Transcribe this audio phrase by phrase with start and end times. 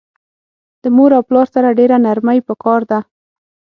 [0.81, 2.99] د مور او پلار سره ډیره نرمی پکار ده